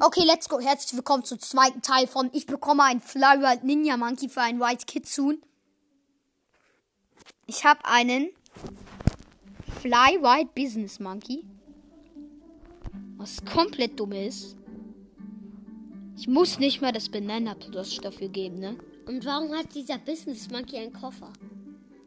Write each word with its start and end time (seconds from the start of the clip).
Okay, 0.00 0.24
let's 0.24 0.48
go. 0.48 0.60
Herzlich 0.60 0.94
willkommen 0.94 1.24
zum 1.24 1.38
zweiten 1.40 1.82
Teil 1.82 2.06
von 2.06 2.30
Ich 2.32 2.46
bekomme 2.46 2.84
ein 2.84 3.00
Flywhite 3.00 3.66
Ninja 3.66 3.96
Monkey 3.96 4.28
für 4.28 4.42
ein 4.42 4.60
White 4.60 4.86
Kitsune. 4.86 5.38
Ich 7.46 7.64
habe 7.64 7.84
einen 7.84 8.30
Fly 9.80 10.20
White 10.20 10.50
Business 10.54 11.00
Monkey. 11.00 11.44
Was 13.16 13.44
komplett 13.44 13.98
dumm 13.98 14.12
ist. 14.12 14.56
Ich 16.16 16.28
muss 16.28 16.58
nicht 16.58 16.80
mal 16.80 16.92
das 16.92 17.08
Banana 17.08 17.54
dafür 18.02 18.28
geben, 18.28 18.58
ne? 18.58 18.78
Und 19.06 19.24
warum 19.24 19.56
hat 19.56 19.74
dieser 19.74 19.98
Business 19.98 20.50
Monkey 20.50 20.76
einen 20.76 20.92
Koffer? 20.92 21.32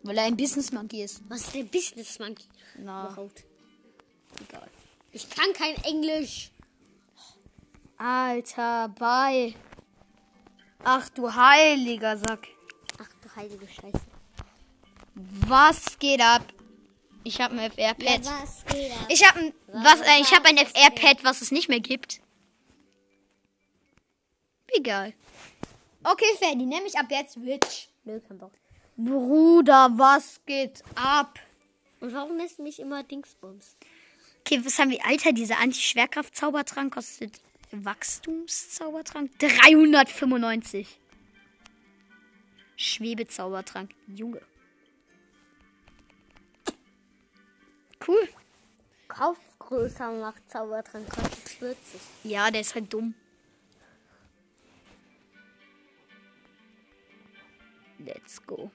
Weil 0.04 0.18
er 0.18 0.26
ein 0.26 0.38
Business 0.38 0.72
Monkey 0.72 1.04
ist. 1.04 1.22
Was 1.30 1.42
ist 1.42 1.56
der 1.56 1.64
Business 1.64 2.20
Monkey? 2.20 2.46
Na, 2.78 3.08
Überhaupt. 3.08 3.44
egal. 4.48 4.68
Ich 5.12 5.30
kann 5.30 5.52
kein 5.54 5.76
Englisch. 5.84 6.52
Alter, 8.02 8.90
bei. 8.98 9.54
Ach 10.84 11.08
du 11.10 11.32
heiliger 11.32 12.18
Sack. 12.18 12.48
Ach 13.00 13.10
du 13.22 13.36
heilige 13.36 13.68
Scheiße. 13.68 14.02
Was 15.14 16.00
geht 16.00 16.20
ab? 16.20 16.42
Ich 17.24 17.40
habe 17.40 17.60
ein 17.60 17.72
FR-Pad. 17.72 18.26
Ja, 18.26 18.42
was 18.42 18.66
geht 18.66 18.92
ab? 18.92 19.06
Ich 19.08 19.24
habe 19.24 19.40
ein, 19.40 19.54
was, 19.68 20.02
äh, 20.02 20.20
ich 20.20 20.34
habe 20.34 20.48
ein 20.48 20.58
FR-Pad, 20.58 21.24
was 21.24 21.42
es 21.42 21.52
nicht 21.52 21.70
mehr 21.70 21.80
gibt. 21.80 22.22
Egal. 24.76 25.14
Okay, 26.04 26.26
Fanny, 26.40 26.66
nenn 26.66 26.82
mich 26.82 26.98
ab 26.98 27.06
jetzt 27.12 27.40
Witch. 27.46 27.90
Nö, 28.04 28.20
kein 28.20 28.40
Bock. 28.40 28.54
Bruder, 28.98 29.92
was 29.94 30.42
geht 30.48 30.84
ab? 30.96 31.38
Und 32.00 32.12
warum 32.16 32.36
lässt 32.38 32.58
du 32.58 32.64
mich 32.64 32.80
immer 32.80 33.04
Dingsbums? 33.04 33.78
Okay, 34.40 34.60
was 34.66 34.80
haben 34.80 34.90
wir? 34.90 35.06
Alter, 35.06 35.34
dieser 35.34 35.60
Anti-Schwerkraft-Zaubertrank 35.60 36.96
kostet 36.96 37.40
Wachstumszaubertrank 37.72 39.32
395. 39.40 41.00
Schwebezaubertrank. 42.76 43.92
Junge. 44.08 44.42
Cool. 48.06 48.28
Kaufgrößer 49.08 50.12
macht 50.14 50.50
Zaubertrank 50.50 51.10
kostet 51.10 51.50
40. 51.50 52.02
Ja, 52.24 52.52
der 52.52 52.62
ist 52.62 52.76
halt 52.76 52.92
dumm. 52.92 53.14
Let's 58.00 58.46
go. 58.46 58.72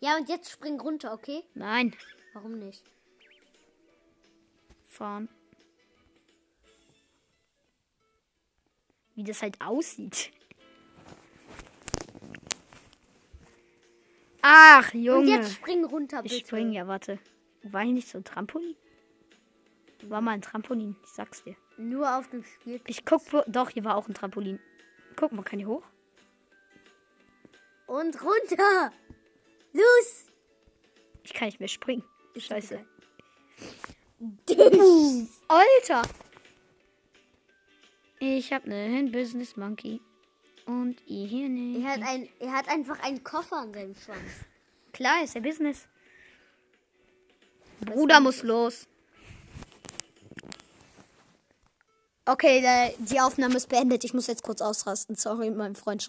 Ja, 0.00 0.16
und 0.16 0.28
jetzt 0.28 0.50
spring 0.50 0.80
runter, 0.80 1.12
okay? 1.12 1.44
Nein, 1.54 1.94
Warum 2.32 2.58
nicht? 2.58 2.84
Fahren. 4.90 5.28
Wie 9.14 9.24
das 9.24 9.42
halt 9.42 9.60
aussieht. 9.60 10.30
Ach, 14.42 14.92
Und 14.94 15.02
Junge. 15.02 15.30
jetzt 15.30 15.52
spring 15.52 15.84
runter, 15.84 16.22
bitte. 16.22 16.34
ich 16.34 16.46
spring, 16.46 16.72
ja, 16.72 16.86
warte. 16.86 17.18
War 17.62 17.82
hier 17.82 17.92
nicht 17.92 18.08
so 18.08 18.18
ein 18.18 18.24
Trampolin? 18.24 18.74
War 20.04 20.22
mal 20.22 20.32
ein 20.32 20.40
Trampolin, 20.42 20.96
ich 21.04 21.10
sag's 21.10 21.44
dir. 21.44 21.56
Nur 21.76 22.16
auf 22.16 22.28
dem 22.30 22.42
Spiel. 22.42 22.80
Ich 22.86 23.04
guck, 23.04 23.22
doch, 23.46 23.70
hier 23.70 23.84
war 23.84 23.96
auch 23.96 24.08
ein 24.08 24.14
Trampolin. 24.14 24.58
Guck 25.16 25.32
mal, 25.32 25.42
kann 25.42 25.58
hier 25.58 25.68
hoch? 25.68 25.84
Und 27.86 28.22
runter! 28.22 28.92
Los! 29.72 30.26
Ich 31.22 31.34
kann 31.34 31.46
nicht 31.46 31.60
mehr 31.60 31.68
springen. 31.68 32.04
Scheiße. 32.36 32.82
Alter! 35.48 36.02
Ich 38.18 38.52
hab 38.52 38.64
einen 38.66 39.10
Business 39.10 39.56
Monkey. 39.56 40.00
Und 40.66 40.96
ihr 41.06 41.26
hier 41.26 41.48
nicht. 41.48 41.84
Er 41.84 41.92
hat, 41.94 42.02
ein, 42.02 42.28
er 42.38 42.52
hat 42.52 42.68
einfach 42.68 43.02
einen 43.02 43.24
Koffer 43.24 43.56
an 43.56 43.72
seinem 43.72 43.94
Schwanz. 43.94 44.20
Klar, 44.92 45.24
ist 45.24 45.34
ja 45.34 45.40
Business. 45.40 45.88
Bruder 47.80 48.20
muss 48.20 48.42
los. 48.42 48.86
Okay, 52.26 52.62
äh, 52.62 52.92
die 52.98 53.18
Aufnahme 53.18 53.56
ist 53.56 53.68
beendet. 53.68 54.04
Ich 54.04 54.14
muss 54.14 54.28
jetzt 54.28 54.42
kurz 54.42 54.60
ausrasten. 54.60 55.16
Sorry, 55.16 55.50
mein 55.50 55.74
Freund. 55.74 55.98